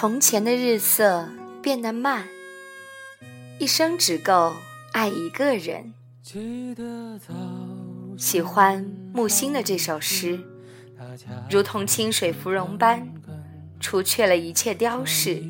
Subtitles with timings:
[0.00, 1.28] 从前的日色
[1.60, 2.28] 变得慢，
[3.58, 4.54] 一生只够
[4.92, 5.92] 爱一个人。
[8.16, 10.38] 喜欢木心的这首诗，
[11.50, 13.08] 如同清水芙蓉般，
[13.80, 15.42] 除却了一切雕饰，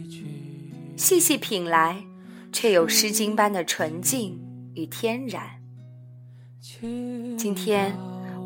[0.96, 2.02] 细细品来，
[2.50, 4.40] 却有诗经般的纯净
[4.72, 5.60] 与天然。
[6.62, 7.94] 今天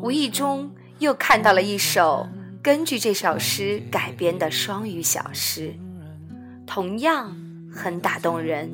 [0.01, 2.27] 无意中又看到了一首。
[2.61, 5.73] 根据这首诗改编的双语小诗，
[6.65, 7.35] 同样
[7.71, 8.71] 很打动人。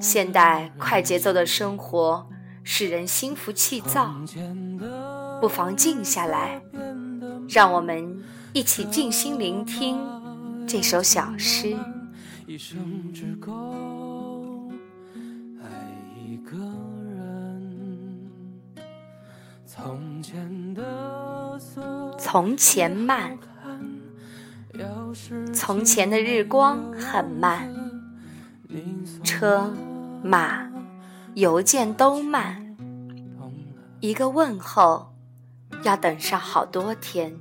[0.00, 2.28] 现代快节奏的生活
[2.64, 4.12] 使人心浮气躁，
[5.40, 6.60] 不妨静下来，
[7.48, 9.98] 让我们一起静心聆听
[10.66, 11.76] 这首小诗。
[12.46, 14.70] 一生只够
[15.60, 15.66] 爱
[16.16, 18.30] 一个人
[19.66, 21.58] 从前的
[22.18, 23.38] 从前慢，
[25.68, 27.70] 从前的日光很慢，
[29.22, 29.70] 车
[30.22, 30.66] 马
[31.34, 32.74] 邮件都慢，
[34.00, 35.12] 一个问候
[35.82, 37.38] 要等上好多天。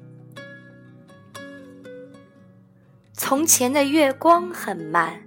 [3.13, 5.21] 从前的月光很慢，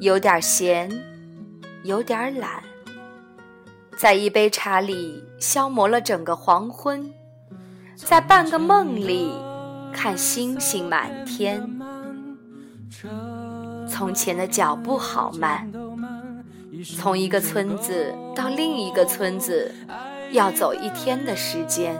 [0.00, 0.90] 有点闲，
[1.82, 2.64] 有点懒。
[3.98, 7.12] 在一杯茶里消磨了整个黄昏，
[7.94, 9.34] 在半个梦里
[9.94, 11.66] 看星星满天。
[13.88, 15.72] 从前的脚步好慢，
[16.96, 19.72] 从一个村子到另一个村子
[20.32, 21.96] 要走一天的时间。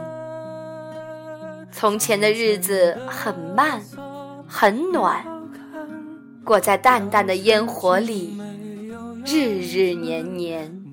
[1.71, 3.81] 从前的日子很慢，
[4.47, 5.25] 很暖，
[6.43, 8.39] 过在淡淡的烟火里，
[9.25, 10.83] 日日年年。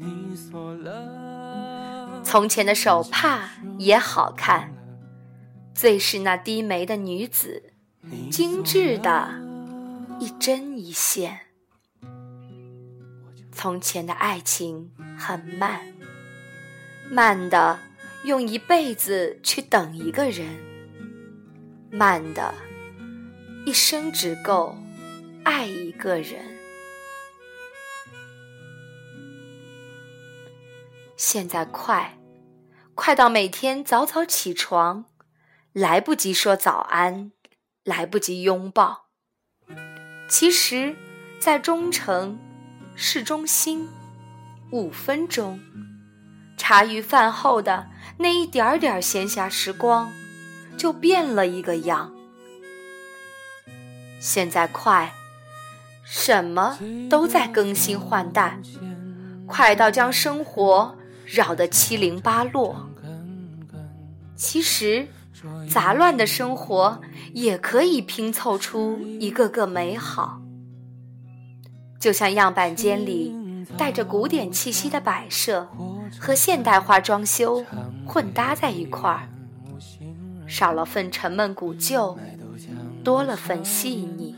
[2.25, 4.73] 从前的手帕也好看，
[5.75, 7.73] 最是那低眉的女子，
[8.31, 9.41] 精致的
[10.21, 11.41] 一针一线。
[13.51, 15.81] 从前的爱情很慢，
[17.11, 17.79] 慢的
[18.25, 20.47] 用一辈子去等一个人，
[21.91, 22.55] 慢的
[23.67, 24.77] 一生只够
[25.43, 26.45] 爱一个人。
[31.17, 32.19] 现在快。
[32.95, 35.07] 快到每天早早起床，
[35.73, 37.33] 来不及说早安，
[37.85, 39.07] 来不及拥抱。
[40.29, 40.95] 其实，
[41.41, 42.39] 在中城
[42.95, 43.89] 市中心，
[44.71, 45.61] 五分钟，
[46.57, 47.89] 茶余饭后的
[48.19, 50.13] 那一点点闲暇时光，
[50.77, 52.13] 就变了一个样。
[54.21, 55.13] 现在快，
[56.05, 56.79] 什么
[57.09, 58.61] 都在更新换代，
[59.47, 60.99] 快到将生活。
[61.25, 62.91] 扰得七零八落。
[64.37, 65.09] 其实，
[65.69, 67.01] 杂乱的生活
[67.33, 70.41] 也可以拼凑出一个个美好。
[72.01, 73.35] 就像样板间里
[73.77, 75.69] 带着古典气息的摆设
[76.19, 77.64] 和现代化装修
[78.07, 79.29] 混搭在一块儿，
[80.47, 82.19] 少了份沉闷古旧，
[83.05, 84.35] 多了份细腻。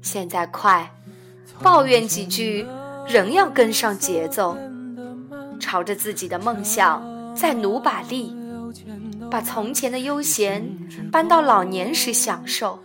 [0.00, 0.92] 现在快，
[1.62, 2.66] 抱怨几句。
[3.08, 4.56] 仍要跟上节奏，
[5.58, 7.02] 朝着自己的梦想
[7.34, 8.34] 再努把力，
[9.30, 10.64] 把从前的悠闲
[11.10, 12.78] 搬到老年时享受。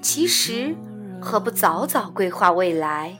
[0.00, 0.74] 其实，
[1.20, 3.18] 何不早早规划未来？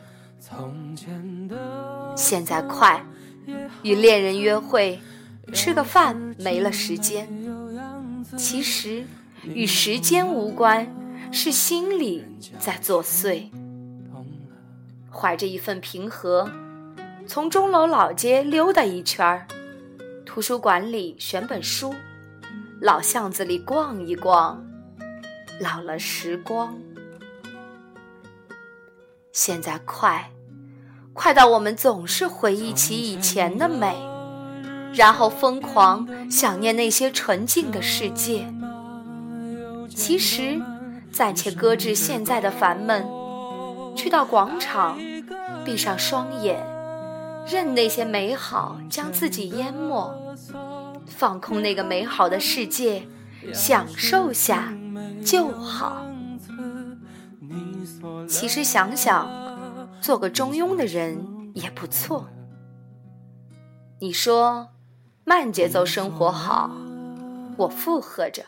[2.16, 3.04] 现在快，
[3.82, 4.98] 与恋人约会，
[5.52, 7.28] 吃个饭没了时间。
[8.36, 9.04] 其实，
[9.44, 10.86] 与时间无关，
[11.30, 12.24] 是心里
[12.58, 13.50] 在作祟。
[15.10, 16.50] 怀着一份平和，
[17.26, 19.46] 从钟楼老街溜达一圈儿，
[20.32, 21.92] 图书馆里选本书，
[22.80, 24.64] 老巷子里逛一逛，
[25.58, 26.72] 老了时光。
[29.32, 30.30] 现在快，
[31.12, 33.96] 快到我们总是回忆起以前的美，
[34.94, 38.46] 然后疯狂想念那些纯净的世界。
[39.88, 40.62] 其实，
[41.10, 43.04] 暂且搁置现在的烦闷。
[43.96, 44.96] 去到广场，
[45.64, 46.64] 闭上双眼，
[47.50, 50.36] 任那些美好将自己淹没，
[51.06, 53.08] 放空那个美好的世界，
[53.52, 54.72] 享受下
[55.24, 56.06] 就好。
[58.28, 59.28] 其实想想，
[60.00, 62.28] 做个中庸的人也不错。
[64.00, 64.68] 你说
[65.24, 66.70] 慢节奏生活好，
[67.56, 68.44] 我附和着；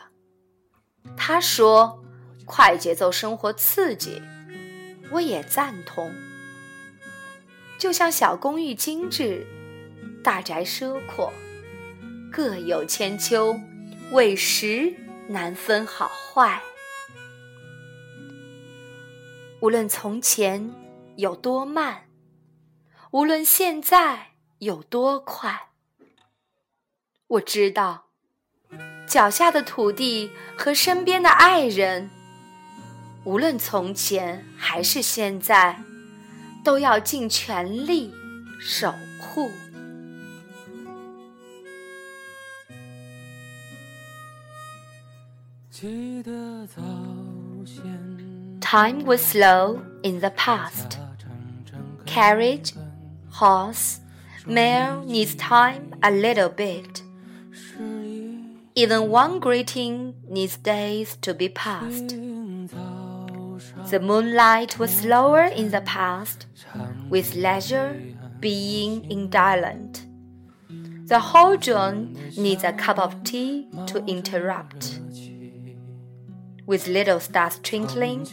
[1.17, 2.01] 他说
[2.45, 4.21] 快节奏生活刺激。
[5.11, 6.09] 我也赞同，
[7.83, 9.45] 就像小公寓精致，
[10.23, 11.33] 大宅奢阔，
[12.31, 13.59] 各有千秋，
[14.11, 14.93] 委实
[15.27, 16.61] 难分好坏。
[19.59, 20.73] 无论从前
[21.17, 22.05] 有多慢，
[23.11, 24.27] 无论现在
[24.59, 25.67] 有多快，
[27.27, 28.05] 我知道，
[29.05, 32.09] 脚下的土地和身边的爱人，
[33.25, 35.83] 无论从前还是现在，
[36.64, 38.12] 都要尽全力
[38.58, 39.50] 守护。
[48.60, 50.98] Time was slow in the past.
[52.04, 52.74] Carriage,
[53.30, 54.00] horse,
[54.46, 57.02] mare needs time a little bit.
[58.74, 62.14] Even one greeting needs days to be passed.
[63.89, 66.45] The moonlight was slower in the past,
[67.09, 67.99] with leisure
[68.39, 70.05] being indolent.
[71.05, 71.57] The whole
[72.37, 74.99] needs a cup of tea to interrupt
[76.65, 78.27] with little stars twinkling,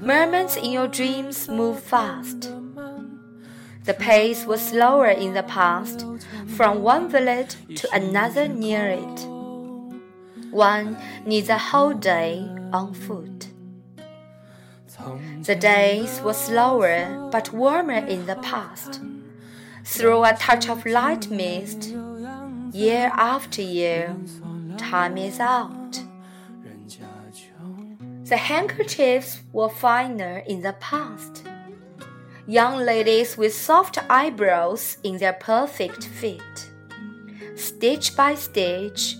[0.00, 2.52] mermaids in your dreams move fast.
[3.84, 6.04] The pace was slower in the past,
[6.56, 9.26] from one village to another near it.
[10.50, 13.48] One needs a whole day on foot.
[15.42, 19.00] The days were slower but warmer in the past.
[19.84, 21.94] Through a touch of light mist,
[22.72, 24.16] year after year,
[24.76, 26.02] time is out.
[28.24, 31.44] The handkerchiefs were finer in the past.
[32.48, 36.70] Young ladies with soft eyebrows in their perfect fit,
[37.54, 39.16] stitch by stitch,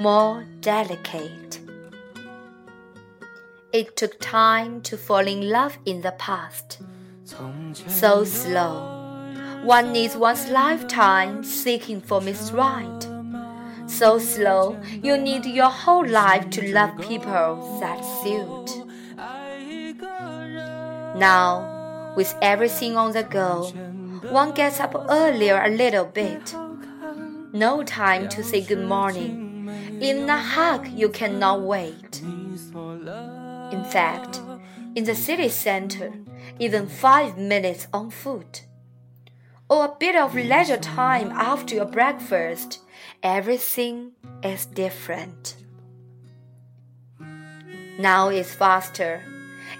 [0.00, 1.59] more delicate.
[3.72, 6.78] It took time to fall in love in the past.
[7.24, 8.98] So slow.
[9.64, 13.10] One needs one's lifetime seeking for Miss Right
[13.90, 18.86] so slow, you need your whole life to love people that suit.
[21.18, 23.64] Now, with everything on the go,
[24.30, 26.54] one gets up earlier a little bit.
[27.52, 29.68] No time to say good morning.
[30.00, 32.22] In a hug, you cannot wait.
[33.90, 34.40] In fact,
[34.94, 36.12] in the city center,
[36.60, 38.62] even five minutes on foot,
[39.68, 42.82] or a bit of leisure time after your breakfast
[43.24, 44.12] everything
[44.44, 45.56] is different.
[47.98, 49.24] Now it's faster.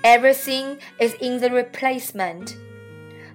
[0.03, 2.57] Everything is in the replacement.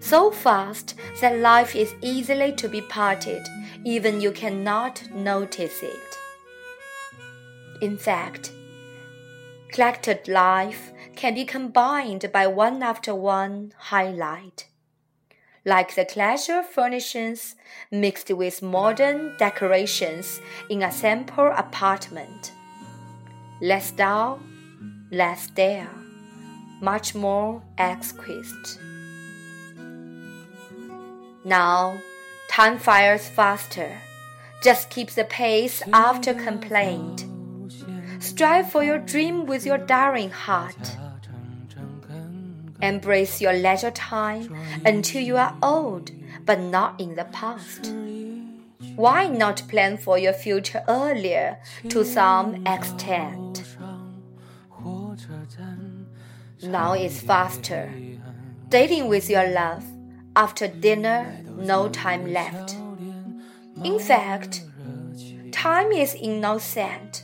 [0.02, 3.48] So fast that life is easily to be parted,
[3.86, 6.18] even you cannot notice it.
[7.80, 8.52] In fact,
[9.76, 14.68] collected life can be combined by one after one highlight
[15.66, 17.56] like the classical furnishings
[17.92, 20.40] mixed with modern decorations
[20.70, 22.54] in a simple apartment.
[23.62, 24.40] Less dull,
[25.12, 25.98] less stale,
[26.82, 28.78] much more exquisite.
[31.44, 31.98] Now,
[32.48, 33.92] time fires faster.
[34.62, 37.26] Just keep the pace after complaint.
[38.26, 40.98] Strive for your dream with your daring heart.
[42.82, 46.10] Embrace your leisure time until you are old,
[46.44, 47.94] but not in the past.
[48.96, 51.60] Why not plan for your future earlier
[51.90, 53.64] to some extent?
[56.64, 57.94] Now is faster.
[58.70, 59.86] Dating with your love.
[60.36, 62.76] After dinner, no time left.
[63.84, 64.64] In fact,
[65.52, 67.24] time is innocent,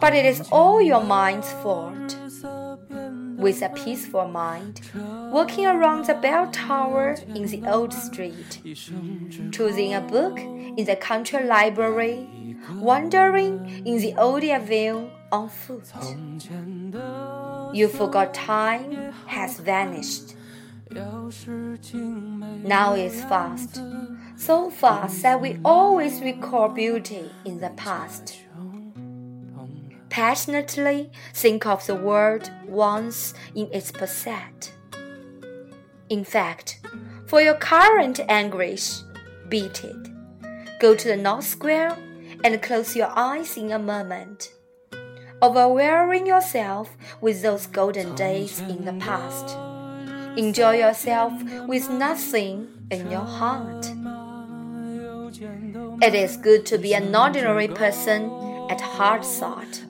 [0.00, 2.16] but it is all your mind's fault
[3.36, 4.80] with a peaceful mind,
[5.32, 8.60] walking around the bell tower in the old street,
[9.50, 12.28] choosing a book in the country library,
[12.74, 15.90] wandering in the old avenue on foot.
[17.74, 20.34] You forgot time has vanished.
[22.64, 23.80] Now it's fast,
[24.36, 28.40] so fast that we always recall beauty in the past
[30.10, 34.72] passionately think of the world once in its facet.
[36.08, 36.80] In fact,
[37.26, 39.00] for your current anguish,
[39.48, 40.08] beat it.
[40.80, 41.96] Go to the North Square
[42.42, 44.52] and close your eyes in a moment,
[45.42, 49.56] overwhelming yourself with those golden days in the past.
[50.36, 51.32] Enjoy yourself
[51.68, 53.86] with nothing in your heart.
[56.02, 58.30] It is good to be an ordinary person
[58.70, 59.82] at heart thought.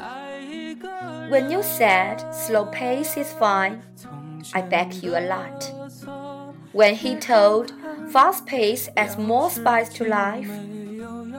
[1.30, 3.84] When you said slow pace is fine,
[4.52, 5.72] I back you a lot.
[6.72, 7.72] When he told
[8.10, 10.50] fast pace adds more spice to life,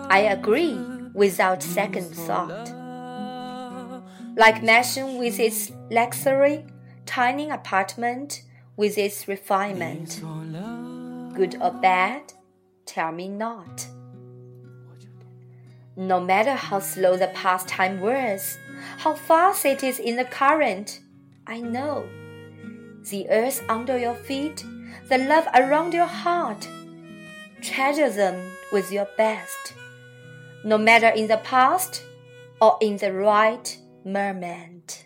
[0.10, 0.80] I agree
[1.14, 2.72] without second thought.
[4.38, 6.66] like mansion with its luxury,
[7.06, 8.44] tiny apartment
[8.78, 10.22] with its refinement.
[11.36, 12.32] Good or bad,
[12.86, 13.88] tell me not.
[15.98, 18.58] No matter how slow the pastime was,
[18.98, 21.00] how fast it is in the current,
[21.48, 22.08] I know.
[23.10, 24.64] The earth under your feet,
[25.10, 26.68] the love around your heart,
[27.62, 29.74] treasure them with your best,
[30.64, 32.04] no matter in the past
[32.62, 35.06] or in the right moment.